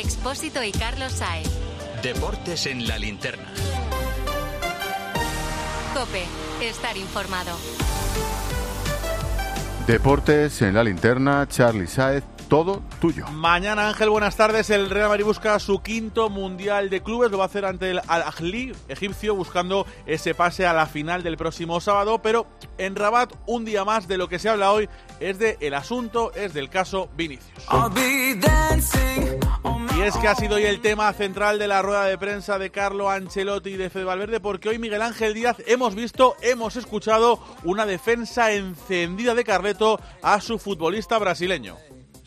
[0.00, 1.46] Expósito y Carlos Saez.
[2.02, 3.52] Deportes en la linterna.
[5.92, 6.24] Cope,
[6.62, 7.54] estar informado.
[9.86, 13.26] Deportes en la linterna, Charlie Saez, todo tuyo.
[13.28, 14.70] Mañana, Ángel, buenas tardes.
[14.70, 17.30] El Real Madrid busca su quinto Mundial de Clubes.
[17.30, 21.36] Lo va a hacer ante el Al-Ahly egipcio, buscando ese pase a la final del
[21.36, 22.22] próximo sábado.
[22.22, 22.46] Pero
[22.78, 24.88] en Rabat, un día más de lo que se habla hoy
[25.20, 27.66] es de el asunto, es del caso Vinicius.
[30.00, 32.70] Y es que ha sido hoy el tema central de la rueda de prensa de
[32.70, 37.38] Carlo Ancelotti y de Fede Valverde, porque hoy Miguel Ángel Díaz hemos visto, hemos escuchado
[37.64, 41.76] una defensa encendida de Carleto a su futbolista brasileño.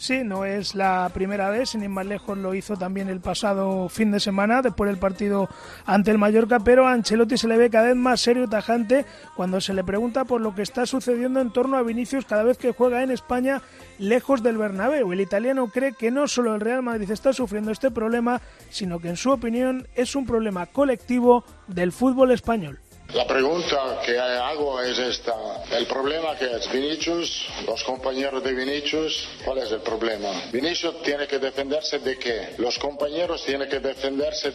[0.04, 3.88] Sí, no es la primera vez, sin ir más lejos lo hizo también el pasado
[3.88, 5.48] fin de semana, después del partido
[5.86, 9.06] ante el Mallorca, pero a Ancelotti se le ve cada vez más serio y tajante
[9.38, 12.58] cuando se le pregunta por lo que está sucediendo en torno a Vinicius cada vez
[12.58, 13.62] que juega en España
[13.98, 15.14] lejos del Bernabéu.
[15.14, 19.08] El italiano cree que no solo el Real Madrid está sufriendo este problema, sino que
[19.08, 22.83] en su opinión es un problema colectivo del fútbol español.
[23.14, 25.36] La pregunta que hago es esta.
[25.70, 30.30] El problema que es Vinicius, los compañeros de Vinicius, ¿cuál es el problema?
[30.52, 32.56] Vinicius tiene que defenderse de qué?
[32.58, 34.52] Los compañeros tienen que defenderse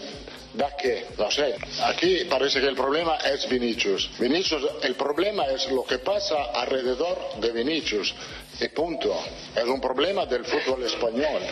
[0.54, 1.06] de qué?
[1.16, 1.54] No sé.
[1.84, 4.10] Aquí parece que el problema es Vinicius.
[4.18, 8.12] Vinicius, el problema es lo que pasa alrededor de Vinicius.
[8.60, 9.14] Y punto.
[9.54, 11.42] Es un problema del fútbol español.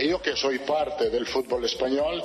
[0.00, 2.22] Y yo que soy parte del fútbol español,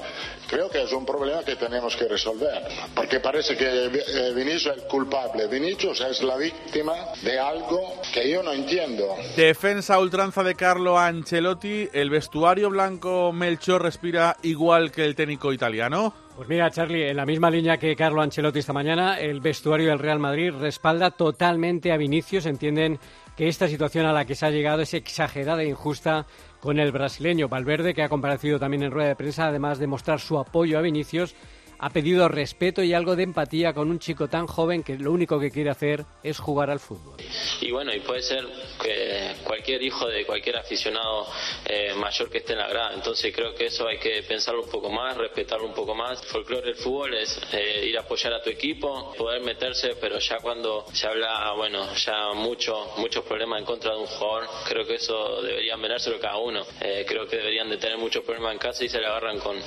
[0.47, 2.64] creo que es un problema que tenemos que resolver.
[2.94, 5.48] Porque parece que eh, Vinicius es el culpable.
[5.48, 9.16] Vinicius es la víctima de algo que yo no entiendo.
[9.36, 11.89] Defensa ultranza de Carlo Ancelotti.
[11.94, 16.27] ¿El vestuario blanco Melchor respira igual que el técnico italiano?
[16.38, 19.98] Pues mira, Charlie, en la misma línea que Carlo Ancelotti esta mañana, el vestuario del
[19.98, 22.46] Real Madrid respalda totalmente a Vinicius.
[22.46, 23.00] Entienden
[23.36, 26.28] que esta situación a la que se ha llegado es exagerada e injusta
[26.60, 30.20] con el brasileño Valverde, que ha comparecido también en rueda de prensa, además de mostrar
[30.20, 31.34] su apoyo a Vinicius
[31.80, 35.39] ha pedido respeto y algo de empatía con un chico tan joven que lo único
[35.39, 37.17] que quiere hacer es jugar al fútbol.
[37.61, 38.45] Y bueno, y puede ser
[38.82, 41.27] que cualquier hijo de cualquier aficionado
[41.66, 42.93] eh, mayor que esté en la grada.
[42.93, 46.21] Entonces creo que eso hay que pensarlo un poco más, respetarlo un poco más.
[46.21, 50.20] El folclore del fútbol es eh, ir a apoyar a tu equipo, poder meterse, pero
[50.20, 54.86] ya cuando se habla, bueno, ya mucho, muchos problemas en contra de un jugador, creo
[54.86, 56.64] que eso deberían venérselo cada uno.
[56.82, 59.58] Eh, creo que deberían de tener muchos problemas en casa y se le agarran con,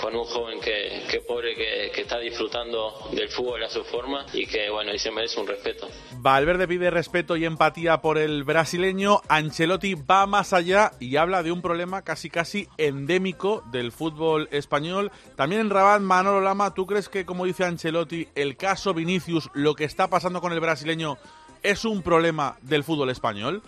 [0.00, 4.46] con un joven que, que pobre que, está disfrutando del fútbol a su forma y
[4.46, 5.88] que, bueno, y se merece un respeto.
[6.16, 9.20] Valverde pide respeto y empatía por el brasileño.
[9.28, 15.12] Ancelotti va más allá y habla de un problema casi casi endémico del fútbol español.
[15.36, 19.74] También en Rabat, Manolo Lama, ¿tú crees que, como dice Ancelotti, el caso Vinicius, lo
[19.74, 21.18] que está pasando con el brasileño,
[21.62, 23.62] es un problema del fútbol español?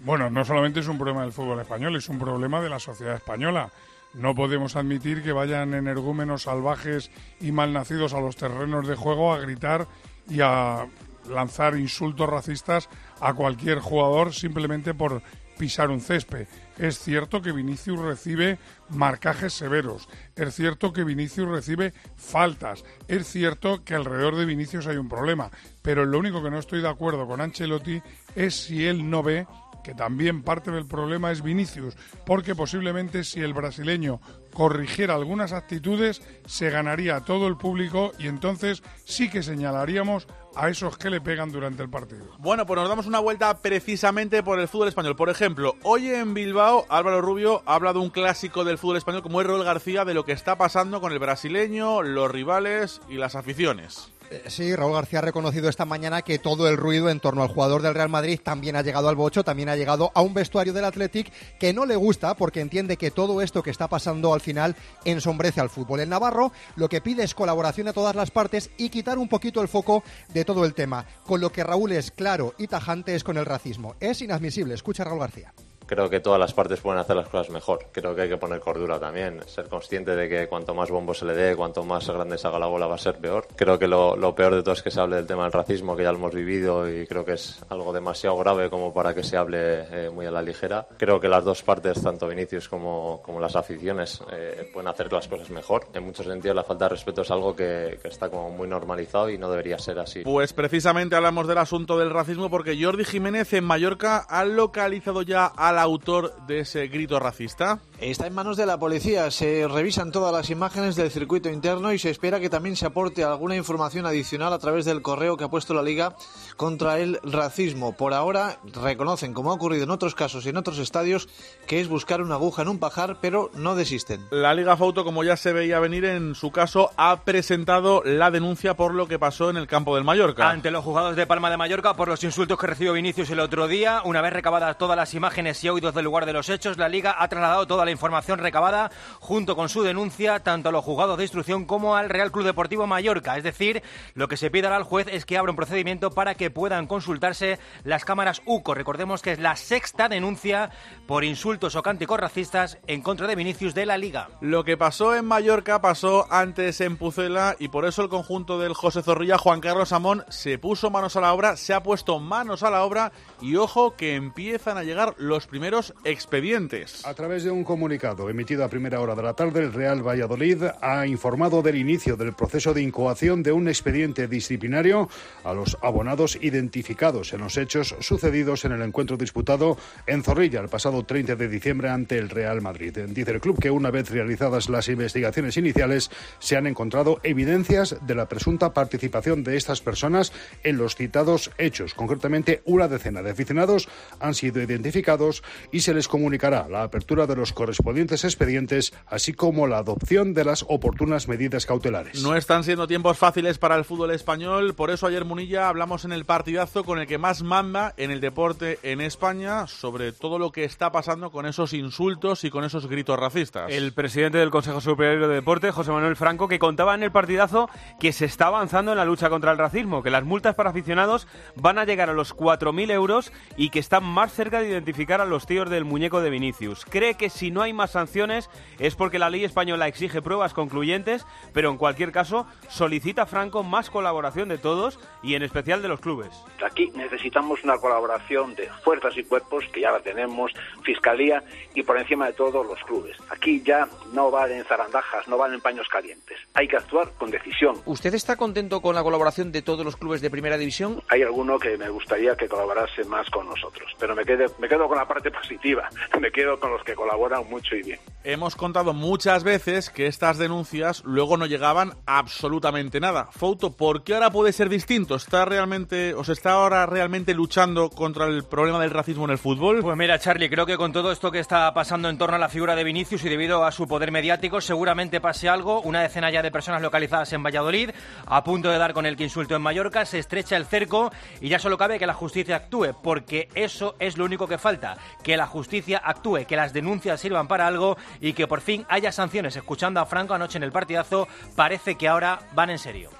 [0.00, 3.14] Bueno, no solamente es un problema del fútbol español, es un problema de la sociedad
[3.14, 3.70] española.
[4.14, 7.10] No podemos admitir que vayan energúmenos salvajes
[7.40, 9.88] y malnacidos a los terrenos de juego a gritar
[10.28, 10.86] y a
[11.28, 12.88] lanzar insultos racistas
[13.20, 15.22] a cualquier jugador simplemente por
[15.58, 16.46] pisar un césped.
[16.78, 18.58] Es cierto que Vinicius recibe
[18.90, 24.96] marcajes severos, es cierto que Vinicius recibe faltas, es cierto que alrededor de Vinicius hay
[24.96, 25.50] un problema,
[25.82, 28.02] pero lo único que no estoy de acuerdo con Ancelotti
[28.34, 29.46] es si él no ve
[29.84, 31.96] que también parte del problema es Vinicius,
[32.26, 34.20] porque posiblemente si el brasileño
[34.52, 40.68] corrigiera algunas actitudes, se ganaría a todo el público y entonces sí que señalaríamos a
[40.68, 42.24] esos que le pegan durante el partido.
[42.38, 45.16] Bueno, pues nos damos una vuelta precisamente por el fútbol español.
[45.16, 49.40] Por ejemplo, hoy en Bilbao, Álvaro Rubio habla de un clásico del fútbol español como
[49.40, 53.34] es Raúl García, de lo que está pasando con el brasileño, los rivales y las
[53.34, 54.13] aficiones.
[54.30, 57.48] Eh, sí, Raúl García ha reconocido esta mañana que todo el ruido en torno al
[57.48, 60.72] jugador del Real Madrid también ha llegado al bocho, también ha llegado a un vestuario
[60.72, 64.40] del Athletic que no le gusta porque entiende que todo esto que está pasando al
[64.40, 66.00] final ensombrece al fútbol.
[66.00, 69.60] El Navarro lo que pide es colaboración a todas las partes y quitar un poquito
[69.60, 70.02] el foco
[70.32, 71.06] de todo el tema.
[71.26, 73.94] Con lo que Raúl es claro y tajante es con el racismo.
[74.00, 74.74] Es inadmisible.
[74.74, 75.52] Escucha Raúl García
[75.86, 77.86] creo que todas las partes pueden hacer las cosas mejor.
[77.92, 81.24] Creo que hay que poner cordura también, ser consciente de que cuanto más bombo se
[81.24, 83.46] le dé, cuanto más grande se haga la bola va a ser peor.
[83.56, 86.02] Creo que lo, peor de todo es que se hable del tema del racismo, que
[86.02, 89.36] ya lo hemos vivido y creo que es algo demasiado grave como para que se
[89.36, 90.86] hable eh, muy a la ligera.
[90.96, 95.28] Creo que las dos partes, tanto Vinicius como, como las aficiones, eh, pueden hacer las
[95.28, 95.86] cosas mejor.
[95.92, 99.30] En muchos sentidos la falta de respeto es algo que, que está como muy normalizado
[99.30, 100.22] y no debería ser así.
[100.22, 105.46] Pues precisamente hablamos del asunto del racismo porque Jordi Jiménez en Mallorca ha localizado ya
[105.46, 107.80] a al autor de ese grito racista?
[108.00, 109.30] Está en manos de la policía.
[109.30, 113.24] Se revisan todas las imágenes del circuito interno y se espera que también se aporte
[113.24, 116.14] alguna información adicional a través del correo que ha puesto la Liga
[116.56, 117.96] contra el racismo.
[117.96, 121.28] Por ahora reconocen, como ha ocurrido en otros casos y en otros estadios,
[121.66, 124.24] que es buscar una aguja en un pajar, pero no desisten.
[124.30, 128.74] La Liga Foto, como ya se veía venir en su caso, ha presentado la denuncia
[128.74, 130.50] por lo que pasó en el campo del Mallorca.
[130.50, 133.66] Ante los jugadores de Palma de Mallorca por los insultos que recibió Vinicius el otro
[133.66, 136.88] día, una vez recabadas todas las imágenes y oídos del lugar de los hechos, la
[136.88, 141.16] Liga ha trasladado toda la información recabada junto con su denuncia tanto a los juzgados
[141.16, 143.36] de instrucción como al Real Club Deportivo Mallorca.
[143.36, 143.82] Es decir,
[144.14, 147.58] lo que se pide al juez es que abra un procedimiento para que puedan consultarse
[147.82, 148.74] las cámaras UCO.
[148.74, 150.70] Recordemos que es la sexta denuncia
[151.06, 154.28] por insultos o cánticos racistas en contra de Vinicius de la Liga.
[154.40, 158.74] Lo que pasó en Mallorca pasó antes en Pucela y por eso el conjunto del
[158.74, 162.62] José Zorrilla, Juan Carlos Amón, se puso manos a la obra, se ha puesto manos
[162.62, 167.06] a la obra y ojo que empiezan a llegar los primeros expedientes.
[167.06, 170.64] A través de un comunicado emitido a primera hora de la tarde, el Real Valladolid
[170.80, 175.08] ha informado del inicio del proceso de incoación de un expediente disciplinario
[175.44, 179.78] a los abonados identificados en los hechos sucedidos en el encuentro disputado
[180.08, 182.98] en Zorrilla el pasado 30 de diciembre ante el Real Madrid.
[183.10, 186.10] Dice el club que una vez realizadas las investigaciones iniciales
[186.40, 190.32] se han encontrado evidencias de la presunta participación de estas personas
[190.64, 191.94] en los citados hechos.
[191.94, 197.36] Concretamente, una decena de aficionados han sido identificados y se les comunicará la apertura de
[197.36, 202.22] los correspondientes expedientes, así como la adopción de las oportunas medidas cautelares.
[202.22, 206.12] No están siendo tiempos fáciles para el fútbol español, por eso ayer Munilla hablamos en
[206.12, 210.52] el partidazo con el que más manda en el deporte en España sobre todo lo
[210.52, 213.70] que está pasando con esos insultos y con esos gritos racistas.
[213.70, 217.68] El presidente del Consejo Superior de Deporte, José Manuel Franco, que contaba en el partidazo
[217.98, 221.26] que se está avanzando en la lucha contra el racismo, que las multas para aficionados
[221.56, 225.24] van a llegar a los 4.000 euros y que están más cerca de identificar a
[225.24, 226.84] los tíos del muñeco de Vinicius.
[226.84, 228.48] Cree que si no hay más sanciones
[228.78, 233.90] es porque la ley española exige pruebas concluyentes, pero en cualquier caso solicita Franco más
[233.90, 236.30] colaboración de todos y en especial de los clubes.
[236.64, 240.52] Aquí necesitamos una colaboración de fuerzas y cuerpos, que ya la tenemos,
[240.82, 241.42] Fiscalía
[241.74, 243.16] y por encima de todo los clubes.
[243.30, 246.38] Aquí ya no valen zarandajas, no valen paños calientes.
[246.54, 247.76] Hay que actuar con decisión.
[247.84, 251.02] ¿Usted está contento con la colaboración de todos los clubes de primera división?
[251.08, 254.86] Hay alguno que me gustaría que colaborase más con nosotros, pero me, quedo, me quedo
[254.88, 255.88] con la parte positiva,
[256.20, 258.00] me quedo con los que colaboran mucho y bien.
[258.24, 263.28] Hemos contado muchas veces que estas denuncias luego no llegaban a absolutamente nada.
[263.32, 265.16] Fouto, ¿por qué ahora puede ser distinto?
[265.16, 269.38] ¿Está realmente, o se está ahora realmente luchando contra el problema del racismo en el
[269.38, 269.82] fútbol?
[269.82, 272.48] Pues mira, Charlie, creo que con todo esto que está pasando en torno a la
[272.48, 275.82] figura de Vinicius y debido a su poder mediático, seguramente pase algo.
[275.82, 277.90] Una decena ya de personas localizadas en Valladolid,
[278.26, 281.12] a punto de dar con el que insulto en Mallorca, se estrecha el cerco
[281.42, 284.96] y ya solo cabe que la justicia actúe, porque eso es lo único que falta,
[285.22, 289.12] que la justicia actúe, que las denuncias sirvan para algo y que por fin haya
[289.12, 289.56] sanciones.
[289.56, 293.10] Escuchando a Franco anoche en el partidazo, parece que ahora van en serio.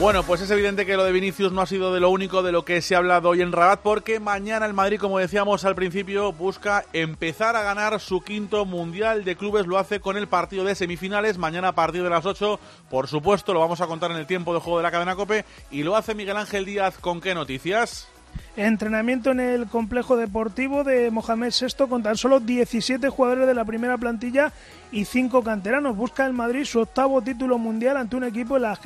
[0.00, 2.52] Bueno, pues es evidente que lo de Vinicius no ha sido de lo único de
[2.52, 5.74] lo que se ha hablado hoy en Rabat, porque mañana el Madrid, como decíamos al
[5.74, 9.66] principio, busca empezar a ganar su quinto Mundial de Clubes.
[9.66, 12.60] Lo hace con el partido de semifinales, mañana a partir de las 8.
[12.88, 15.44] Por supuesto, lo vamos a contar en el tiempo de juego de la cadena Cope.
[15.72, 18.08] Y lo hace Miguel Ángel Díaz, ¿con qué noticias?
[18.56, 23.64] Entrenamiento en el complejo deportivo de Mohamed VI con tan solo 17 jugadores de la
[23.64, 24.52] primera plantilla
[24.90, 25.96] y 5 canteranos.
[25.96, 28.78] Busca el Madrid su octavo título mundial ante un equipo, el Al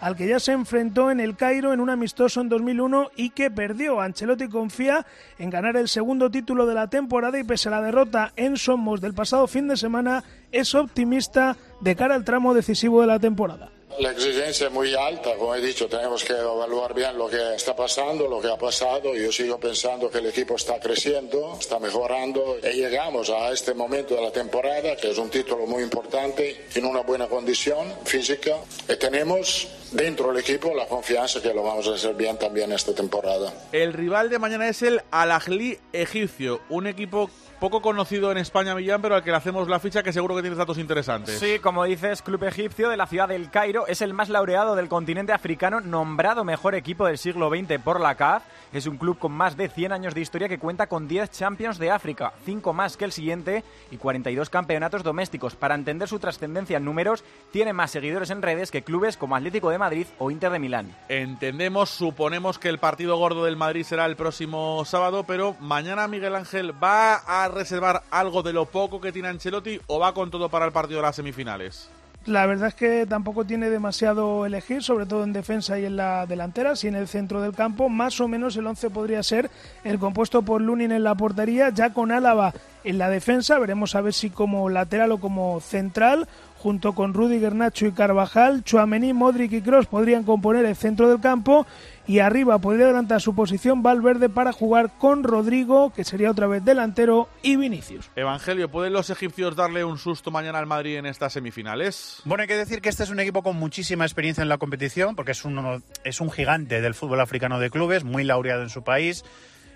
[0.00, 3.48] al que ya se enfrentó en el Cairo en un amistoso en 2001 y que
[3.48, 4.00] perdió.
[4.00, 5.06] Ancelotti confía
[5.38, 9.00] en ganar el segundo título de la temporada y pese a la derrota en Somos
[9.00, 13.70] del pasado fin de semana, es optimista de cara al tramo decisivo de la temporada.
[13.98, 17.74] La exigencia es muy alta, como he dicho, tenemos que evaluar bien lo que está
[17.74, 19.14] pasando, lo que ha pasado.
[19.14, 24.14] Yo sigo pensando que el equipo está creciendo, está mejorando y llegamos a este momento
[24.14, 28.56] de la temporada, que es un título muy importante, en una buena condición física
[28.88, 32.94] y tenemos dentro del equipo la confianza que lo vamos a hacer bien también esta
[32.94, 33.52] temporada.
[33.72, 37.28] El rival de mañana es el Al Ahly egipcio, un equipo
[37.60, 40.40] poco conocido en España, Millán, pero al que le hacemos la ficha que seguro que
[40.40, 41.38] tienes datos interesantes.
[41.38, 44.88] Sí, como dices, Club Egipcio de la ciudad del Cairo es el más laureado del
[44.88, 48.42] continente africano, nombrado mejor equipo del siglo XX por la CAF.
[48.72, 51.78] Es un club con más de 100 años de historia que cuenta con 10 Champions
[51.78, 55.54] de África, 5 más que el siguiente y 42 campeonatos domésticos.
[55.54, 59.68] Para entender su trascendencia en números, tiene más seguidores en redes que clubes como Atlético
[59.68, 60.96] de Madrid o Inter de Milán.
[61.08, 66.36] Entendemos, suponemos que el partido gordo del Madrid será el próximo sábado, pero mañana Miguel
[66.36, 70.48] Ángel va a reservar algo de lo poco que tiene Ancelotti o va con todo
[70.48, 71.90] para el partido de las semifinales?
[72.26, 76.26] La verdad es que tampoco tiene demasiado elegir, sobre todo en defensa y en la
[76.26, 76.76] delantera.
[76.76, 79.50] Si en el centro del campo, más o menos el 11 podría ser
[79.84, 82.52] el compuesto por Lunin en la portería, ya con Álava
[82.84, 83.58] en la defensa.
[83.58, 86.28] Veremos a ver si como lateral o como central
[86.58, 91.20] junto con Rudiger, Nacho y Carvajal, Chuamení, Modric y Cross podrían componer el centro del
[91.20, 91.66] campo
[92.10, 96.64] y arriba podría adelantar su posición Valverde para jugar con Rodrigo, que sería otra vez
[96.64, 98.10] delantero, y Vinicius.
[98.16, 102.20] Evangelio, ¿pueden los egipcios darle un susto mañana al Madrid en estas semifinales?
[102.24, 105.14] Bueno, hay que decir que este es un equipo con muchísima experiencia en la competición,
[105.14, 108.82] porque es, uno, es un gigante del fútbol africano de clubes, muy laureado en su
[108.82, 109.24] país,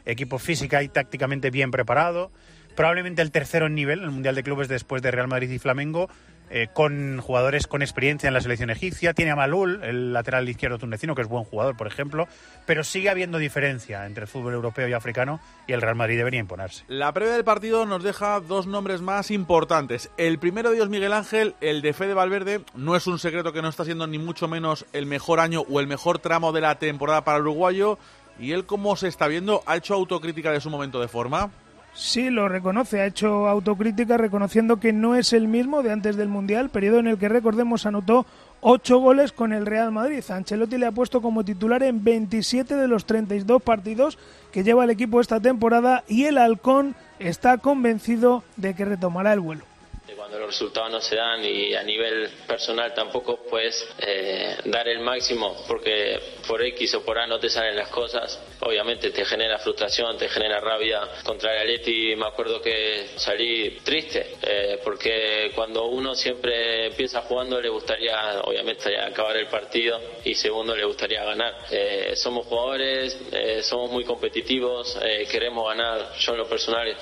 [0.04, 2.32] equipo física y tácticamente bien preparado,
[2.74, 5.58] probablemente el tercero en nivel en el Mundial de Clubes después de Real Madrid y
[5.58, 6.08] Flamengo,
[6.50, 9.14] eh, con jugadores con experiencia en la selección egipcia.
[9.14, 12.28] Tiene a Malul, el lateral izquierdo tunecino, que es buen jugador, por ejemplo,
[12.66, 16.40] pero sigue habiendo diferencia entre el fútbol europeo y africano y el Real Madrid debería
[16.40, 16.84] imponerse.
[16.86, 20.10] La previa del partido nos deja dos nombres más importantes.
[20.18, 22.60] El primero de ellos, Miguel Ángel, el de Fede Valverde.
[22.74, 25.80] No es un secreto que no está siendo ni mucho menos el mejor año o
[25.80, 27.98] el mejor tramo de la temporada para el uruguayo.
[28.38, 29.62] ¿Y él cómo se está viendo?
[29.66, 31.50] ¿Ha hecho autocrítica de su momento de forma?
[31.94, 36.28] Sí, lo reconoce, ha hecho autocrítica reconociendo que no es el mismo de antes del
[36.28, 38.26] Mundial, periodo en el que recordemos anotó
[38.60, 40.24] ocho goles con el Real Madrid.
[40.28, 44.18] Ancelotti le ha puesto como titular en 27 de los 32 partidos
[44.52, 49.40] que lleva el equipo esta temporada y el Halcón está convencido de que retomará el
[49.40, 49.73] vuelo
[50.12, 55.00] cuando los resultados no se dan y a nivel personal tampoco puedes eh, dar el
[55.00, 59.58] máximo porque por X o por A no te salen las cosas, obviamente te genera
[59.58, 61.00] frustración, te genera rabia.
[61.24, 67.60] Contra el Atleti me acuerdo que salí triste eh, porque cuando uno siempre empieza jugando
[67.60, 71.54] le gustaría obviamente acabar el partido y segundo le gustaría ganar.
[71.70, 73.18] Eh, somos jugadores,
[73.62, 74.98] somos muy competitivos,
[75.30, 76.12] queremos ganar.
[76.18, 76.94] Yo en lo personal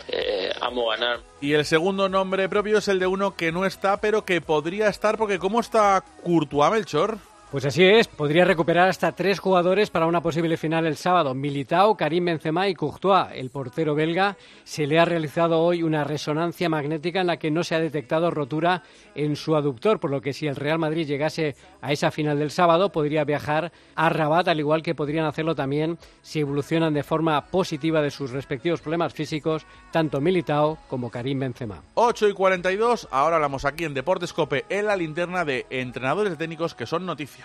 [0.60, 1.20] amo ganar.
[1.40, 4.88] Y el segundo nombre propio es el de uno que no está, pero que podría
[4.88, 7.18] estar, porque ¿cómo está Courtois, Melchor?
[7.52, 11.34] Pues así es, podría recuperar hasta tres jugadores para una posible final el sábado.
[11.34, 13.26] Militao, Karim Benzema y Courtois.
[13.34, 17.62] El portero belga se le ha realizado hoy una resonancia magnética en la que no
[17.62, 21.54] se ha detectado rotura en su aductor, por lo que si el Real Madrid llegase
[21.82, 25.98] a esa final del sábado podría viajar a Rabat, al igual que podrían hacerlo también
[26.22, 31.82] si evolucionan de forma positiva de sus respectivos problemas físicos, tanto Militao como Karim Benzema.
[31.96, 36.74] 8 y 42, ahora hablamos aquí en Deportes Cope en la linterna de entrenadores técnicos
[36.74, 37.41] que son noticias.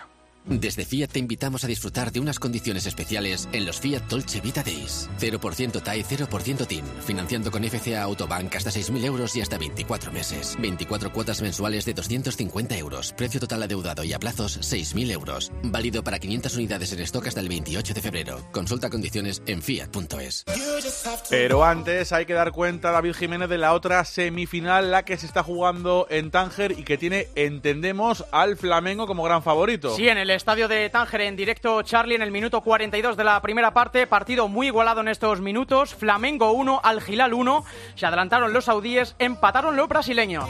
[0.50, 4.64] Desde Fiat te invitamos a disfrutar de unas condiciones especiales en los Fiat Dolce Vita
[4.64, 5.10] Days.
[5.20, 6.86] 0% TAE, 0% TIN.
[7.06, 10.56] Financiando con FCA Autobank hasta 6.000 euros y hasta 24 meses.
[10.58, 13.14] 24 cuotas mensuales de 250 euros.
[13.18, 15.52] Precio total adeudado y a plazos 6.000 euros.
[15.64, 18.48] Válido para 500 unidades en stock hasta el 28 de febrero.
[18.54, 20.46] Consulta condiciones en fiat.es.
[21.30, 25.26] Pero antes hay que dar cuenta, David Jiménez, de la otra semifinal, la que se
[25.26, 29.94] está jugando en Tánger y que tiene, entendemos, al Flamengo como gran favorito.
[29.96, 33.42] Sí, en el estadio de Tánger en directo Charlie en el minuto 42 de la
[33.42, 34.08] primera parte.
[34.08, 35.96] Partido muy igualado en estos minutos.
[35.96, 37.66] Flamengo 1, Al Gilal 1.
[37.96, 40.48] Se adelantaron los saudíes, empataron los brasileños.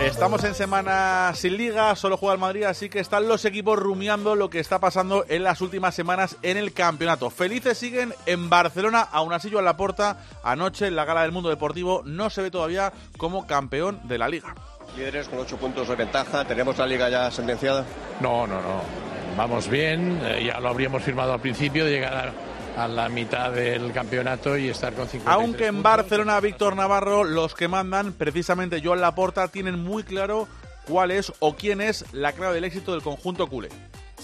[0.00, 4.36] Estamos en semana sin liga, solo juega el Madrid, así que están los equipos rumiando
[4.36, 7.30] lo que está pasando en las últimas semanas en el campeonato.
[7.30, 11.32] Felices siguen en Barcelona, aún así yo en la puerta anoche en la gala del
[11.32, 14.54] mundo deportivo no se ve todavía como campeón de la liga.
[14.96, 16.44] Líderes con ocho puntos de ventaja.
[16.46, 17.84] ¿Tenemos la liga ya sentenciada?
[18.20, 18.82] No, no, no.
[19.36, 20.20] Vamos bien.
[20.24, 22.32] Eh, ya lo habríamos firmado al principio de llegar
[22.76, 25.32] a, la mitad del campeonato y estar con 50.
[25.32, 30.48] Aunque en Barcelona, Víctor Navarro, los que mandan, precisamente Joan Laporta, tienen muy claro
[30.86, 33.68] cuál es o quién es la clave del éxito del conjunto culé.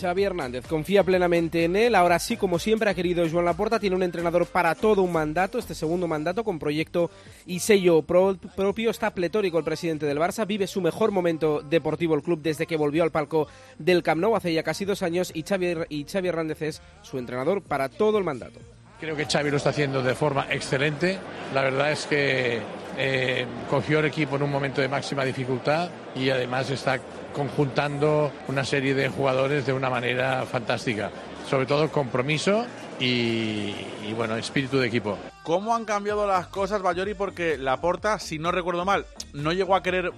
[0.02, 1.94] Xavi Hernández confía plenamente en él.
[1.94, 5.60] Ahora sí, como siempre ha querido Joan Laporta, tiene un entrenador para todo un mandato,
[5.60, 7.08] este segundo mandato con proyecto
[7.46, 8.90] y sello propio.
[8.90, 12.76] Está pletórico el presidente del Barça, vive su mejor momento deportivo el club desde que
[12.76, 13.46] volvió al palco
[13.78, 17.18] del Camp Nou hace ya casi dos años y Xavi, y Xavi Hernández es su
[17.18, 18.58] entrenador para todo el mandato.
[18.98, 21.18] Creo que Xavi lo está haciendo de forma excelente.
[21.54, 22.60] La verdad es que
[22.98, 26.98] eh, cogió el equipo en un momento de máxima dificultad y además está
[27.32, 31.10] conjuntando una serie de jugadores de una manera fantástica.
[31.48, 32.64] Sobre todo compromiso
[33.00, 33.74] y,
[34.16, 35.18] bueno, espíritu de equipo.
[35.42, 37.14] ¿Cómo han cambiado las cosas, Bayori?
[37.14, 40.12] Porque Laporta, si no recuerdo mal, no llegó a querer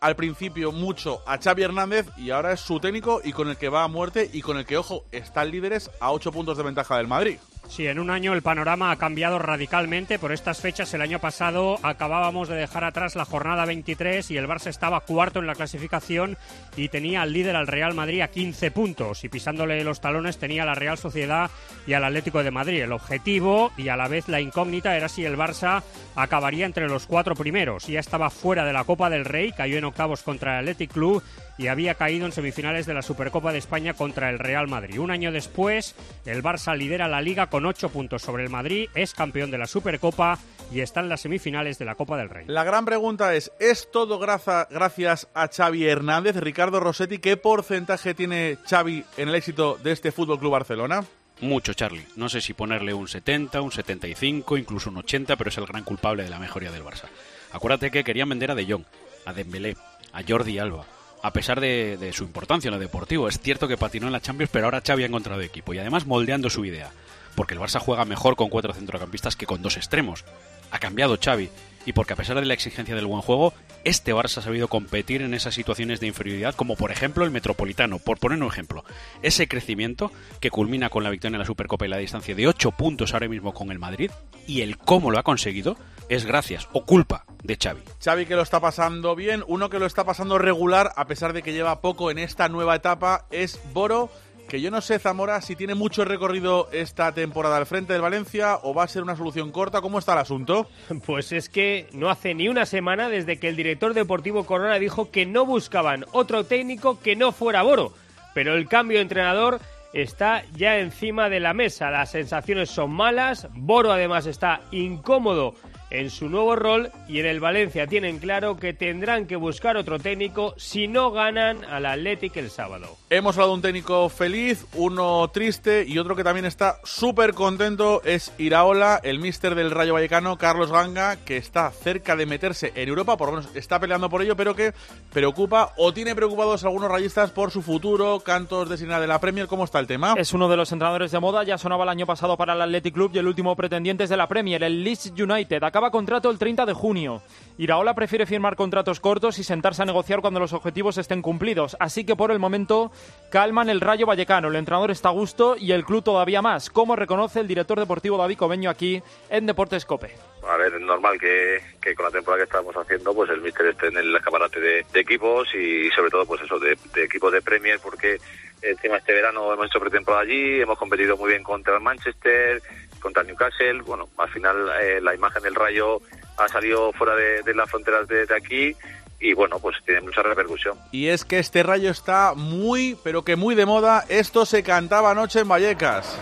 [0.00, 3.68] al principio mucho a Xavi Hernández y ahora es su técnico y con el que
[3.68, 6.96] va a muerte y con el que, ojo, están líderes a 8 puntos de ventaja
[6.96, 7.36] del Madrid.
[7.70, 10.18] Sí, en un año el panorama ha cambiado radicalmente.
[10.18, 14.48] Por estas fechas, el año pasado acabábamos de dejar atrás la jornada 23 y el
[14.48, 16.36] Barça estaba cuarto en la clasificación
[16.76, 19.22] y tenía al líder al Real Madrid a 15 puntos.
[19.22, 21.48] Y pisándole los talones tenía a la Real Sociedad
[21.86, 22.82] y al Atlético de Madrid.
[22.82, 25.84] El objetivo y a la vez la incógnita era si el Barça
[26.16, 27.86] acabaría entre los cuatro primeros.
[27.86, 31.22] Ya estaba fuera de la Copa del Rey, cayó en octavos contra el Athletic Club
[31.60, 34.98] y había caído en semifinales de la Supercopa de España contra el Real Madrid.
[34.98, 39.12] Un año después, el Barça lidera la liga con ocho puntos sobre el Madrid, es
[39.12, 40.38] campeón de la Supercopa
[40.72, 42.46] y está en las semifinales de la Copa del Rey.
[42.48, 46.36] La gran pregunta es, ¿es todo graza- gracias a Xavi Hernández?
[46.36, 51.04] Ricardo Rossetti, ¿qué porcentaje tiene Xavi en el éxito de este Fútbol Club Barcelona?
[51.42, 52.06] Mucho, Charlie.
[52.16, 55.84] No sé si ponerle un 70, un 75, incluso un 80, pero es el gran
[55.84, 57.04] culpable de la mejoría del Barça.
[57.52, 58.84] Acuérdate que querían vender a De Jong,
[59.26, 59.76] a Dembélé,
[60.12, 60.84] a Jordi Alba.
[61.22, 64.50] A pesar de, su importancia en lo deportivo, es cierto que patinó en la Champions,
[64.52, 66.90] pero ahora Xavi ha encontrado equipo y además moldeando su idea.
[67.34, 70.24] Porque el Barça juega mejor con cuatro centrocampistas que con dos extremos.
[70.70, 71.50] Ha cambiado Xavi
[71.86, 75.22] y porque a pesar de la exigencia del buen juego, este Barça ha sabido competir
[75.22, 78.84] en esas situaciones de inferioridad, como por ejemplo el Metropolitano, por poner un ejemplo.
[79.22, 82.72] Ese crecimiento que culmina con la victoria en la Supercopa y la distancia de 8
[82.72, 84.10] puntos ahora mismo con el Madrid,
[84.46, 85.76] y el cómo lo ha conseguido,
[86.08, 87.82] es gracias o culpa de Xavi.
[88.02, 91.42] Xavi que lo está pasando bien, uno que lo está pasando regular, a pesar de
[91.42, 94.10] que lleva poco en esta nueva etapa, es Boro,
[94.50, 98.58] que yo no sé, Zamora, si tiene mucho recorrido esta temporada al frente del Valencia
[98.64, 99.80] o va a ser una solución corta.
[99.80, 100.68] ¿Cómo está el asunto?
[101.06, 105.10] Pues es que no hace ni una semana desde que el director deportivo Corona dijo
[105.12, 107.92] que no buscaban otro técnico que no fuera Boro.
[108.34, 109.60] Pero el cambio de entrenador
[109.92, 111.90] está ya encima de la mesa.
[111.90, 113.46] Las sensaciones son malas.
[113.54, 115.54] Boro además está incómodo
[115.90, 119.98] en su nuevo rol y en el Valencia tienen claro que tendrán que buscar otro
[119.98, 122.96] técnico si no ganan al Athletic el sábado.
[123.10, 128.02] Hemos hablado de un técnico feliz, uno triste y otro que también está súper contento
[128.04, 132.88] es Iraola, el míster del Rayo Vallecano, Carlos Ganga, que está cerca de meterse en
[132.88, 134.72] Europa, por lo menos está peleando por ello, pero que
[135.12, 139.20] preocupa o tiene preocupados a algunos rayistas por su futuro, cantos de Sina de la
[139.20, 139.46] Premier.
[139.46, 140.14] ¿Cómo está el tema?
[140.16, 142.94] Es uno de los entrenadores de moda, ya sonaba el año pasado para el Athletic
[142.94, 145.62] Club y el último pretendiente es de la Premier, el Leeds United.
[145.62, 147.22] Acaba contrato el 30 de junio.
[147.56, 151.78] Iraola prefiere firmar contratos cortos y sentarse a negociar cuando los objetivos estén cumplidos.
[151.80, 152.92] Así que por el momento
[153.30, 154.48] calman el Rayo Vallecano.
[154.48, 158.18] El entrenador está a gusto y el club todavía más, como reconoce el director deportivo
[158.18, 160.14] David Cobeño aquí en Deportes Cope.
[160.46, 163.66] A ver, es normal que, que con la temporada que estamos haciendo, pues el míster
[163.66, 167.32] esté en el escaparate de, de equipos y sobre todo, pues eso, de, de equipos
[167.32, 168.18] de Premier, porque
[168.62, 172.62] encima este verano hemos hecho pretemporada allí, hemos competido muy bien contra el Manchester,
[173.00, 173.82] contra el Newcastle.
[173.82, 176.00] Bueno, al final eh, la imagen del Rayo
[176.36, 178.76] ha salido fuera de, de las fronteras de, de aquí
[179.20, 180.78] y bueno, pues tiene mucha repercusión.
[180.92, 184.04] Y es que este Rayo está muy, pero que muy de moda.
[184.08, 186.18] Esto se cantaba anoche en Vallecas.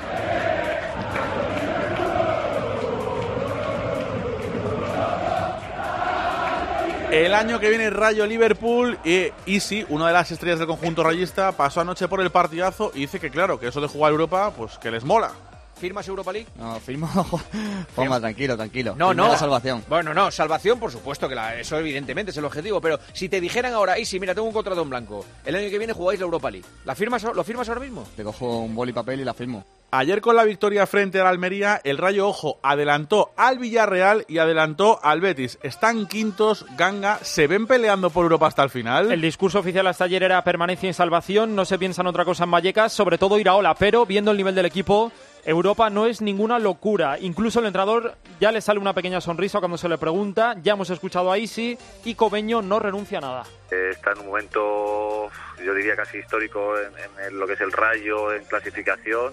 [7.11, 11.03] El año que viene Rayo Liverpool y, y sí, una de las estrellas del conjunto
[11.03, 14.53] rayista pasó anoche por el partidazo y dice que claro, que eso de jugar Europa,
[14.55, 15.33] pues que les mola.
[15.79, 16.49] ¿Firmas Europa League?
[16.57, 17.09] No, firmo.
[17.95, 18.95] Ponga, tranquilo, tranquilo.
[18.97, 19.33] No, Firma no.
[19.33, 19.85] la salvación.
[19.89, 22.81] Bueno, no, salvación, por supuesto, que la- eso evidentemente es el objetivo.
[22.81, 25.25] Pero si te dijeran ahora, y sí, mira, tengo un contrato en blanco.
[25.45, 26.67] El año que viene jugáis la Europa League.
[26.85, 28.07] ¿La firmas, ¿Lo firmas ahora mismo?
[28.17, 29.65] Te cojo un boli y papel y la firmo.
[29.91, 35.01] Ayer con la victoria frente al Almería, el Rayo Ojo adelantó al Villarreal y adelantó
[35.03, 35.59] al Betis.
[35.63, 39.11] Están quintos, Ganga, ¿se ven peleando por Europa hasta el final?
[39.11, 42.45] El discurso oficial hasta ayer era permanencia y salvación, no se piensa en otra cosa
[42.45, 45.11] en Vallecas, sobre todo Iraola, pero viendo el nivel del equipo,
[45.49, 47.19] Europa no es ninguna locura.
[47.19, 50.91] Incluso el entrenador ya le sale una pequeña sonrisa cuando se le pregunta, ya hemos
[50.91, 53.45] escuchado a Isi y Cobeño no renuncia a nada.
[53.71, 55.31] Eh, está en un momento,
[55.65, 59.33] yo diría casi histórico en, lo que es el Rayo en clasificación.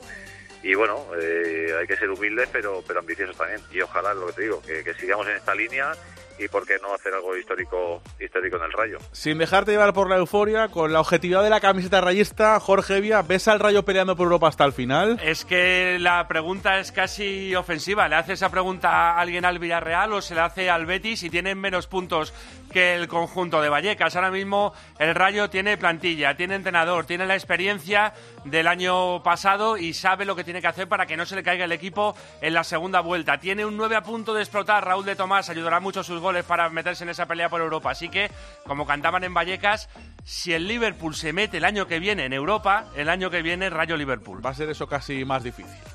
[0.63, 3.59] Y bueno, eh, hay que ser humildes, pero, pero ambiciosos también.
[3.73, 5.91] Y ojalá, lo que te digo, que sigamos en esta línea
[6.37, 8.97] y por qué no hacer algo histórico histórico en el Rayo.
[9.11, 13.21] Sin dejarte llevar por la euforia, con la objetividad de la camiseta rayista, Jorge Vía,
[13.21, 15.19] ¿ves al Rayo peleando por Europa hasta el final?
[15.23, 18.07] Es que la pregunta es casi ofensiva.
[18.07, 21.29] ¿Le hace esa pregunta a alguien al Villarreal o se le hace al Betis y
[21.29, 22.33] tienen menos puntos
[22.71, 24.15] que el conjunto de Vallecas?
[24.15, 29.93] Ahora mismo el Rayo tiene plantilla, tiene entrenador, tiene la experiencia del año pasado y
[29.93, 32.53] sabe lo que tiene que hacer para que no se le caiga el equipo en
[32.53, 33.39] la segunda vuelta.
[33.39, 34.85] Tiene un 9 a punto de explotar.
[34.85, 37.91] Raúl de Tomás ayudará mucho sus goles para meterse en esa pelea por Europa.
[37.91, 38.31] Así que,
[38.65, 39.89] como cantaban en Vallecas,
[40.23, 43.69] si el Liverpool se mete el año que viene en Europa, el año que viene
[43.69, 44.43] Rayo Liverpool.
[44.45, 45.94] Va a ser eso casi más difícil.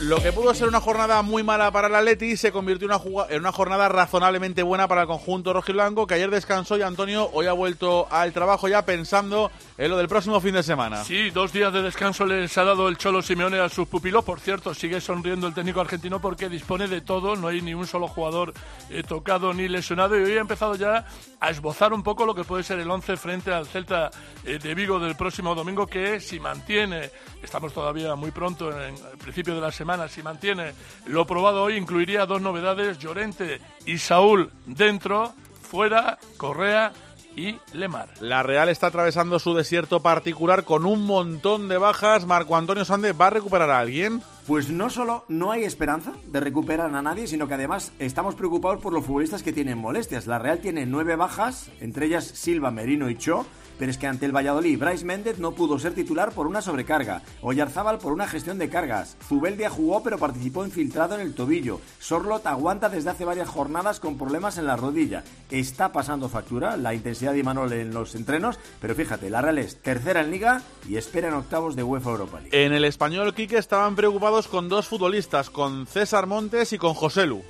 [0.00, 2.88] Lo que pudo ser una jornada muy mala para el Atleti se convirtió
[3.28, 7.46] en una, jornada razonablemente buena para el conjunto rojiblanco que ayer descansó y Antonio hoy
[7.46, 11.04] ha vuelto al trabajo ya pensando en lo del próximo fin de semana.
[11.04, 14.24] Sí, dos días de descanso les ha dado el Cholo Simeone a sus pupilos.
[14.24, 17.36] Por cierto, sigue sonriendo el técnico argentino porque dispone de todo.
[17.36, 18.52] No hay ni un solo jugador
[18.90, 20.18] eh, tocado ni lesionado.
[20.18, 21.06] Y hoy ha empezado ya
[21.38, 24.10] a esbozar un poco lo que puede ser el 11 frente al Celta
[24.44, 25.86] eh, de Vigo del próximo domingo.
[25.86, 27.10] Que si mantiene,
[27.40, 30.72] estamos todavía muy pronto en el principio de la semana, si mantiene
[31.06, 36.92] lo probado hoy, incluiría dos novedades: Llorente y Saúl dentro, fuera, Correa
[37.38, 38.08] y Lemar.
[38.20, 42.26] La Real está atravesando su desierto particular con un montón de bajas.
[42.26, 44.22] Marco Antonio Sande va a recuperar a alguien.
[44.48, 48.80] Pues no solo no hay esperanza de recuperar a nadie, sino que además estamos preocupados
[48.80, 50.26] por los futbolistas que tienen molestias.
[50.26, 53.44] La Real tiene nueve bajas, entre ellas Silva, Merino y Cho,
[53.78, 57.22] pero es que ante el Valladolid, Bryce Méndez no pudo ser titular por una sobrecarga,
[57.42, 62.46] Oyarzábal por una gestión de cargas, Zubeldia jugó pero participó infiltrado en el tobillo, Sorlot
[62.46, 67.32] aguanta desde hace varias jornadas con problemas en la rodilla, está pasando factura la intensidad
[67.32, 71.28] de Imanol en los entrenos, pero fíjate, la Real es tercera en Liga y espera
[71.28, 72.64] en octavos de UEFA Europa League.
[72.64, 77.26] En el español, Quique estaban preocupados con dos futbolistas, con César Montes y con José
[77.26, 77.42] Lu.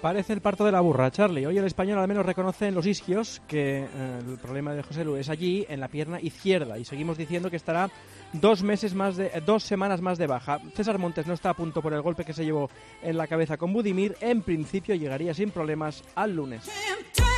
[0.00, 1.44] Parece el parto de la burra, Charlie.
[1.44, 5.04] Hoy el español al menos reconoce en los isquios que eh, el problema de José
[5.04, 6.78] Lu es allí, en la pierna izquierda.
[6.78, 7.90] Y seguimos diciendo que estará
[8.32, 10.58] dos meses más de, eh, dos semanas más de baja.
[10.74, 12.70] César Montes no está a punto por el golpe que se llevó
[13.02, 14.16] en la cabeza con Budimir.
[14.22, 16.70] En principio llegaría sin problemas al lunes.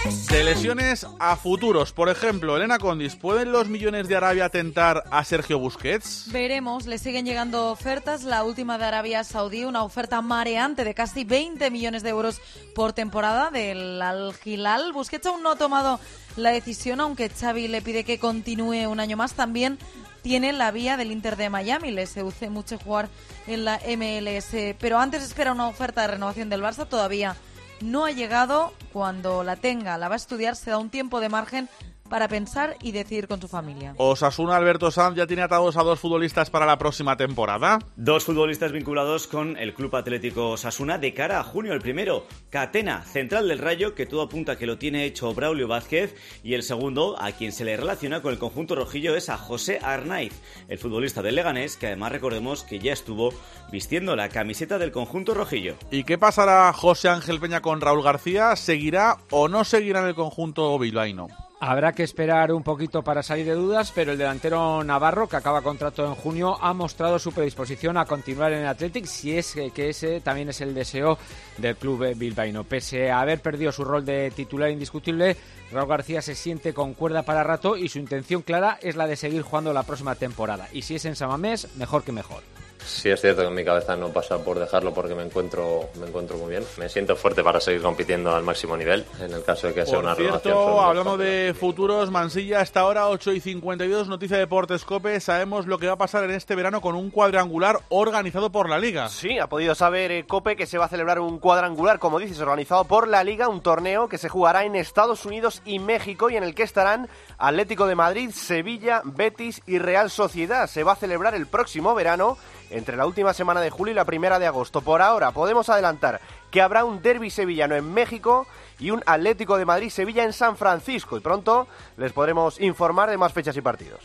[0.02, 5.22] De lesiones a futuros, por ejemplo, Elena Condis, ¿pueden los millones de Arabia tentar a
[5.22, 6.24] Sergio Busquets?
[6.32, 8.24] Veremos, le siguen llegando ofertas.
[8.24, 12.40] La última de Arabia Saudí, una oferta mareante de casi 20 millones de euros
[12.74, 14.92] por temporada del Al Hilal.
[14.92, 16.00] Busquets aún no ha tomado
[16.36, 19.34] la decisión, aunque Xavi le pide que continúe un año más.
[19.34, 19.78] También
[20.22, 21.92] tiene la vía del Inter de Miami.
[21.92, 23.08] Le seduce mucho jugar
[23.46, 24.74] en la MLS.
[24.80, 26.88] Pero antes espera una oferta de renovación del Barça.
[26.88, 27.36] Todavía
[27.82, 28.72] no ha llegado.
[28.92, 30.56] Cuando la tenga, la va a estudiar.
[30.56, 31.68] Se da un tiempo de margen
[32.12, 33.94] para pensar y decidir con su familia.
[33.96, 37.78] Osasuna Alberto Sanz ya tiene atados a dos futbolistas para la próxima temporada.
[37.96, 41.72] Dos futbolistas vinculados con el Club Atlético Sasuna de cara a junio.
[41.72, 46.14] El primero, Catena, central del Rayo, que todo apunta que lo tiene hecho Braulio Vázquez.
[46.42, 49.78] Y el segundo, a quien se le relaciona con el conjunto rojillo, es a José
[49.82, 50.34] Arnaiz,
[50.68, 53.32] el futbolista del Leganés, que además recordemos que ya estuvo
[53.72, 55.76] vistiendo la camiseta del conjunto rojillo.
[55.90, 58.54] ¿Y qué pasará José Ángel Peña con Raúl García?
[58.54, 61.28] ¿Seguirá o no seguirá en el conjunto bilbaíno?
[61.64, 65.62] Habrá que esperar un poquito para salir de dudas, pero el delantero Navarro, que acaba
[65.62, 69.88] contrato en junio, ha mostrado su predisposición a continuar en el Athletic, si es que,
[69.88, 71.18] ese también es el deseo
[71.58, 72.64] del club bilbaíno.
[72.64, 75.36] Pese a haber perdido su rol de titular indiscutible,
[75.70, 79.14] Raúl García se siente con cuerda para rato y su intención clara es la de
[79.14, 80.66] seguir jugando la próxima temporada.
[80.72, 82.51] Y si es en Samamés, mejor que mejor.
[82.84, 86.06] Sí es cierto que en mi cabeza no pasa por dejarlo porque me encuentro, me
[86.06, 86.64] encuentro muy bien.
[86.78, 89.98] Me siento fuerte para seguir compitiendo al máximo nivel en el caso de que sea
[89.98, 90.42] una renovación.
[90.42, 95.66] cierto, solo hablando de futuros, Mansilla, hasta ahora 8 y 52, noticia de Portescope, sabemos
[95.66, 99.08] lo que va a pasar en este verano con un cuadrangular organizado por la Liga.
[99.08, 102.40] Sí, ha podido saber eh, Cope que se va a celebrar un cuadrangular, como dices,
[102.40, 106.36] organizado por la Liga, un torneo que se jugará en Estados Unidos y México y
[106.36, 110.66] en el que estarán Atlético de Madrid, Sevilla, Betis y Real Sociedad.
[110.66, 112.38] Se va a celebrar el próximo verano
[112.72, 114.80] entre la última semana de julio y la primera de agosto.
[114.80, 116.20] Por ahora podemos adelantar
[116.52, 118.46] que habrá un derby sevillano en México
[118.78, 123.32] y un Atlético de Madrid-Sevilla en San Francisco y pronto les podremos informar de más
[123.32, 124.00] fechas y partidos.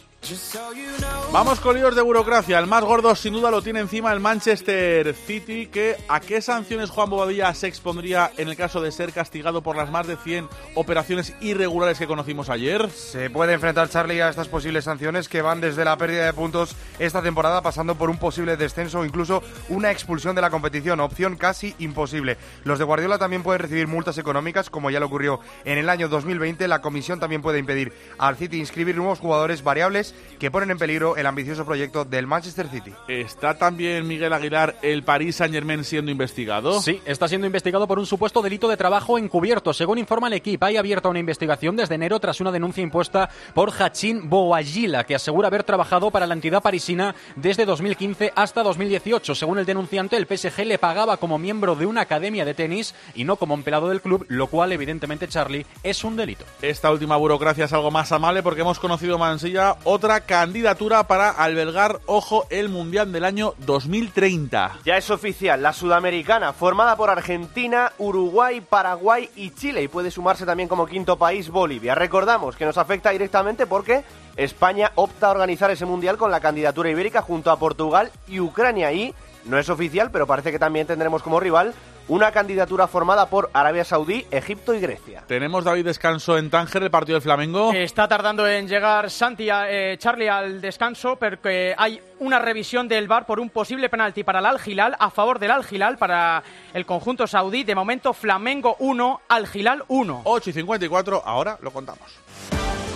[1.31, 2.60] Vamos con líos de burocracia.
[2.60, 5.67] El más gordo, sin duda, lo tiene encima el Manchester City.
[5.67, 9.75] Que, ¿A qué sanciones Juan Bobadilla se expondría en el caso de ser castigado por
[9.75, 12.89] las más de 100 operaciones irregulares que conocimos ayer?
[12.89, 16.75] Se puede enfrentar Charlie a estas posibles sanciones que van desde la pérdida de puntos
[16.99, 21.36] esta temporada, pasando por un posible descenso o incluso una expulsión de la competición, opción
[21.38, 22.37] casi imposible.
[22.63, 26.10] Los de Guardiola también pueden recibir multas económicas, como ya le ocurrió en el año
[26.10, 26.67] 2020.
[26.67, 31.17] La comisión también puede impedir al City inscribir nuevos jugadores variables que ponen en peligro
[31.17, 32.93] el ambicioso proyecto del Manchester City.
[33.08, 36.82] ¿Está también Miguel Aguilar, el Paris Saint Germain, siendo investigado?
[36.82, 39.73] Sí, está siendo investigado por un supuesto delito de trabajo encubierto.
[39.73, 43.71] Según informa el equipo, hay abierta una investigación desde enero tras una denuncia impuesta por
[43.71, 49.36] Hachin Bouagila, que asegura haber trabajado para la entidad parisina desde 2015 hasta 2018.
[49.36, 52.93] Según el denunciante, el PSG le pagaba como miembro de una cadena academia de tenis
[53.15, 56.43] y no como empleado del club, lo cual evidentemente Charlie es un delito.
[56.61, 62.01] Esta última burocracia es algo más amable porque hemos conocido Mansilla otra candidatura para albergar,
[62.05, 64.79] ojo, el Mundial del año 2030.
[64.83, 70.45] Ya es oficial, la sudamericana, formada por Argentina, Uruguay, Paraguay y Chile, y puede sumarse
[70.45, 71.95] también como quinto país Bolivia.
[71.95, 74.03] Recordamos que nos afecta directamente porque
[74.35, 78.91] España opta a organizar ese mundial con la candidatura ibérica junto a Portugal y Ucrania.
[78.91, 81.73] Y no es oficial, pero parece que también tendremos como rival
[82.08, 85.24] una candidatura formada por Arabia Saudí, Egipto y Grecia.
[85.28, 87.74] Tenemos David descanso en Tánger, el partido del Flamengo.
[87.74, 93.26] Está tardando en llegar Santi, eh, Charlie al descanso, porque hay una revisión del VAR
[93.26, 96.43] por un posible penalti para el Al Hilal a favor del Al Hilal para
[96.74, 97.63] el conjunto saudí.
[97.63, 100.22] De momento Flamengo 1, Al Hilal 1.
[100.24, 102.20] 8 y 54, ahora lo contamos.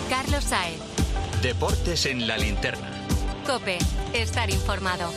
[0.08, 0.80] Carlos Saez.
[1.42, 2.88] Deportes en la linterna.
[3.46, 3.78] Cope,
[4.12, 5.10] estar informado.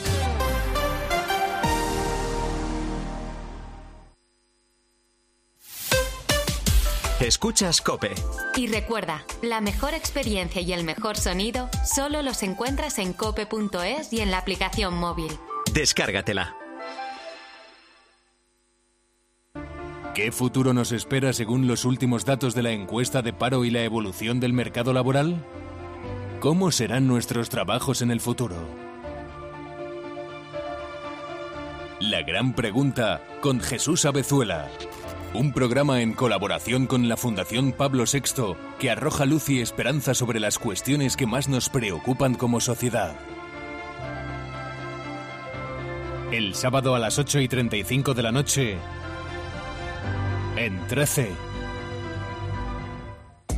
[7.25, 8.13] Escuchas Cope.
[8.55, 14.19] Y recuerda, la mejor experiencia y el mejor sonido solo los encuentras en cope.es y
[14.19, 15.31] en la aplicación móvil.
[15.73, 16.55] Descárgatela.
[20.13, 23.83] ¿Qué futuro nos espera según los últimos datos de la encuesta de paro y la
[23.83, 25.43] evolución del mercado laboral?
[26.39, 28.55] ¿Cómo serán nuestros trabajos en el futuro?
[31.99, 34.69] La gran pregunta con Jesús Abezuela.
[35.37, 40.39] Un programa en colaboración con la Fundación Pablo VI que arroja luz y esperanza sobre
[40.39, 43.17] las cuestiones que más nos preocupan como sociedad.
[46.31, 48.77] El sábado a las 8 y 35 de la noche,
[50.55, 51.44] en 13.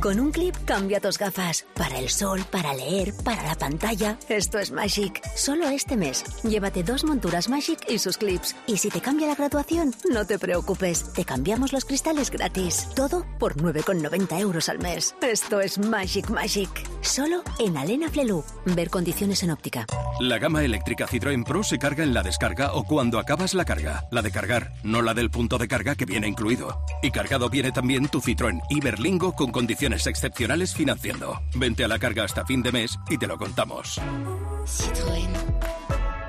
[0.00, 1.66] Con un clip cambia tus gafas.
[1.74, 4.16] Para el sol, para leer, para la pantalla.
[4.28, 5.20] Esto es Magic.
[5.34, 6.24] Solo este mes.
[6.44, 8.54] Llévate dos monturas Magic y sus clips.
[8.68, 11.12] Y si te cambia la graduación, no te preocupes.
[11.14, 12.88] Te cambiamos los cristales gratis.
[12.94, 15.16] Todo por 9,90 euros al mes.
[15.20, 16.70] Esto es Magic Magic.
[17.00, 18.44] Solo en Alena Flelu.
[18.66, 19.84] Ver condiciones en óptica.
[20.20, 24.06] La gama eléctrica Citroën Pro se carga en la descarga o cuando acabas la carga.
[24.12, 26.84] La de cargar, no la del punto de carga que viene incluido.
[27.02, 31.40] Y cargado viene también tu Citroën Iberlingo con condiciones excepcionales financiando.
[31.54, 34.00] Vente a la carga hasta fin de mes y te lo contamos.
[34.66, 35.30] Citroën.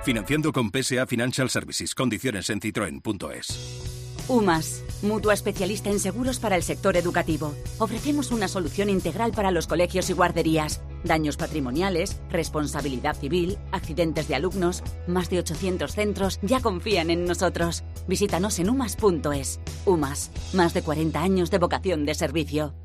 [0.04, 1.94] Financiando con PSA Financial Services.
[1.94, 4.00] Condiciones en citroen.es.
[4.30, 7.56] UMAS, mutua especialista en seguros para el sector educativo.
[7.80, 10.82] Ofrecemos una solución integral para los colegios y guarderías.
[11.04, 14.84] Daños patrimoniales, responsabilidad civil, accidentes de alumnos.
[15.08, 17.84] Más de 800 centros ya confían en nosotros.
[18.08, 19.60] Visítanos en umas.es.
[19.86, 22.76] UMAS, más de 40 años de vocación de servicio.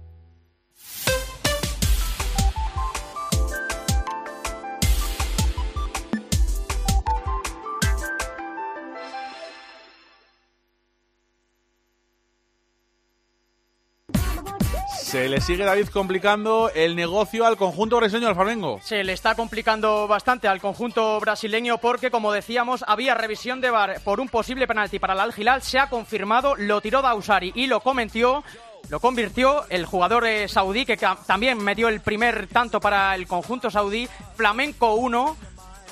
[15.14, 18.81] Se le sigue David complicando el negocio al conjunto brasileño del Flamengo.
[18.83, 24.00] Se le está complicando bastante al conjunto brasileño porque, como decíamos, había revisión de VAR
[24.03, 25.62] por un posible penalti para el Al Hilal.
[25.62, 28.42] Se ha confirmado, lo tiró Dausari y lo comentó.
[28.88, 30.98] Lo convirtió el jugador eh, saudí que
[31.29, 34.09] también metió el primer tanto para el conjunto saudí.
[34.35, 35.37] Flamenco 1,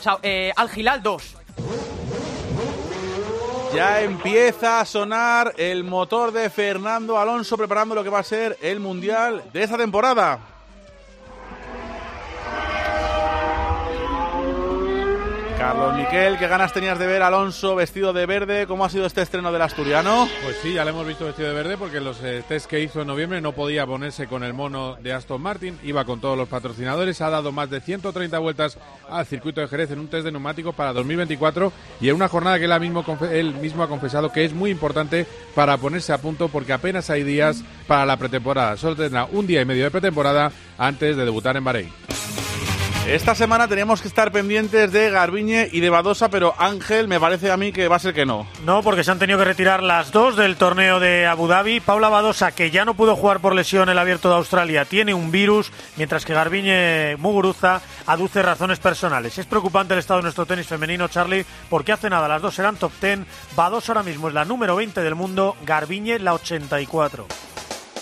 [0.00, 1.36] Sa- eh, Al Hilal 2.
[3.74, 8.58] Ya empieza a sonar el motor de Fernando Alonso preparando lo que va a ser
[8.60, 10.51] el Mundial de esta temporada.
[15.62, 18.66] Carlos Miquel, ¿qué ganas tenías de ver Alonso vestido de verde?
[18.66, 20.28] ¿Cómo ha sido este estreno del asturiano?
[20.42, 23.02] Pues sí, ya lo hemos visto vestido de verde porque los eh, test que hizo
[23.02, 26.48] en noviembre no podía ponerse con el mono de Aston Martin, iba con todos los
[26.48, 28.76] patrocinadores, ha dado más de 130 vueltas
[29.08, 32.58] al circuito de Jerez en un test de neumáticos para 2024 y en una jornada
[32.58, 36.48] que él, mismo, él mismo ha confesado que es muy importante para ponerse a punto
[36.48, 40.50] porque apenas hay días para la pretemporada, solo tendrá un día y medio de pretemporada
[40.76, 41.92] antes de debutar en Bahrein.
[43.06, 47.50] Esta semana teníamos que estar pendientes de Garbiñe y de Badosa, pero Ángel me parece
[47.50, 48.46] a mí que va a ser que no.
[48.64, 51.80] No, porque se han tenido que retirar las dos del torneo de Abu Dhabi.
[51.80, 55.14] Paula Badosa, que ya no pudo jugar por lesión en el Abierto de Australia, tiene
[55.14, 59.36] un virus, mientras que Garbiñe Muguruza aduce razones personales.
[59.36, 62.76] Es preocupante el estado de nuestro tenis femenino, Charlie, porque hace nada las dos eran
[62.76, 63.20] top 10.
[63.56, 67.26] Badosa ahora mismo es la número 20 del mundo, Garbiñe la 84.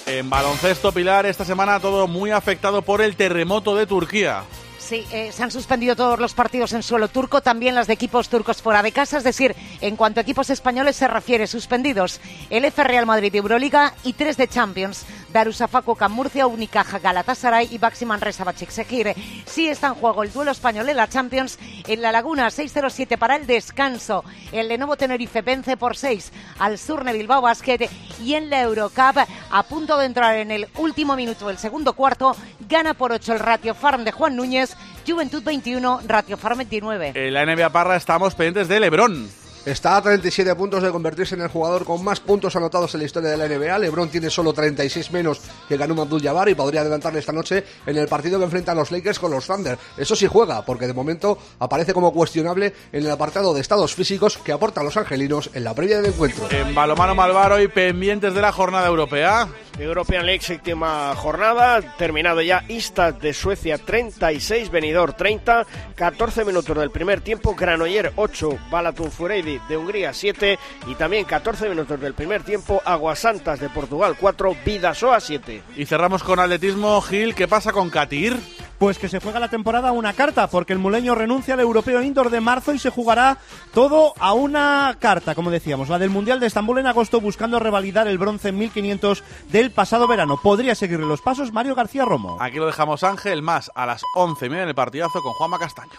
[0.07, 4.43] En baloncesto, Pilar, esta semana todo muy afectado por el terremoto de Turquía.
[4.91, 8.29] Sí, eh, se han suspendido todos los partidos en suelo turco, también las de equipos
[8.29, 12.65] turcos fuera de casa, es decir, en cuanto a equipos españoles se refiere, suspendidos el
[12.65, 15.07] F Real Madrid de Euroliga y tres de Champions.
[15.33, 19.15] Darusafako con Murcia, Unicaja Galatasaray y Baxi Manresa Seguir.
[19.47, 23.37] Sí está en juego el duelo español en la Champions en La Laguna 6-0-7 para
[23.37, 24.25] el descanso.
[24.53, 27.89] El Lenovo Tenerife vence por 6 al Surne Bilbao Basket
[28.23, 29.19] y en la Eurocup
[29.51, 32.37] a punto de entrar en el último minuto del segundo cuarto
[32.69, 37.13] gana por 8 el Ratio Farm de Juan Núñez, Juventud 21, Ratio Farm 29.
[37.15, 39.40] En la NBA Parra estamos pendientes de Lebron.
[39.67, 43.07] Está a 37 puntos de convertirse en el jugador con más puntos anotados en la
[43.07, 43.79] historia de la NBA.
[43.79, 48.09] LeBron tiene solo 36 menos que ganó Abdul-Jabbar y podría adelantarle esta noche en el
[48.09, 49.77] partido que enfrenta a los Lakers con los Thunder.
[49.99, 54.39] Eso sí juega, porque de momento aparece como cuestionable en el apartado de estados físicos
[54.39, 56.49] que aportan los angelinos en la previa del encuentro.
[56.51, 59.47] En balomano Malvaro y pendientes de la jornada europea.
[59.79, 66.91] European League, séptima jornada, terminado ya Istad de Suecia 36, Benidorm 30, 14 minutos del
[66.91, 72.43] primer tiempo, Granoller 8, Balatun Fureidi de Hungría 7 y también 14 minutos del primer
[72.43, 75.63] tiempo, Aguasantas de Portugal 4, Vidasoa 7.
[75.77, 78.39] Y cerramos con atletismo, Gil, ¿qué pasa con Katir?
[78.79, 82.03] Pues que se juega la temporada a una carta, porque el muleño renuncia al europeo
[82.03, 83.37] indoor de marzo y se jugará
[83.75, 88.09] todo a una carta, como decíamos, la del Mundial de Estambul en agosto, buscando revalidar
[88.09, 90.39] el bronce en 1500 del pasado verano.
[90.43, 92.39] Podría seguirle los pasos Mario García Romo.
[92.41, 95.93] Aquí lo dejamos Ángel, más a las 11 en el partidazo con Juanma Castaño.